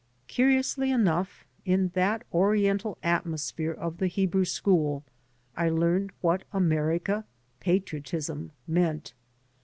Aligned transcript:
Curiously 0.27 0.89
enough, 0.89 1.45
in 1.63 1.89
that 1.89 2.23
Oriental 2.33 2.97
at 3.03 3.23
mosphere 3.23 3.75
of 3.77 3.99
the 3.99 4.07
Hebrew 4.07 4.45
school 4.45 5.03
I 5.55 5.69
learned 5.69 6.09
what 6.21 6.43
America, 6.51 7.23
patriotism, 7.59 8.51
meant. 8.65 9.13